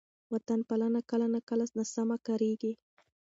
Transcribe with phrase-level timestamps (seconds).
[0.33, 2.73] وطن پالنه کله ناکله ناسمه کارېږي.